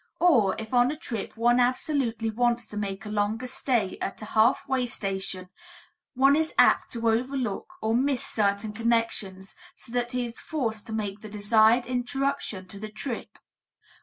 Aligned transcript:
Or, 0.19 0.55
if 0.57 0.73
on 0.73 0.89
a 0.89 0.97
trip 0.97 1.37
one 1.37 1.59
absolutely 1.59 2.31
wants 2.31 2.65
to 2.65 2.75
make 2.75 3.05
a 3.05 3.09
longer 3.09 3.45
stay 3.45 3.99
at 4.01 4.19
a 4.19 4.25
half 4.33 4.67
way 4.67 4.87
station, 4.87 5.49
one 6.15 6.35
is 6.35 6.55
apt 6.57 6.91
to 6.93 7.07
overlook 7.07 7.75
or 7.83 7.93
miss 7.93 8.25
certain 8.25 8.73
connections, 8.73 9.53
so 9.75 9.91
that 9.91 10.13
he 10.13 10.25
is 10.25 10.39
forced 10.39 10.87
to 10.87 10.91
make 10.91 11.21
the 11.21 11.29
desired 11.29 11.85
interruption 11.85 12.65
to 12.69 12.79
the 12.79 12.89
trip. 12.89 13.37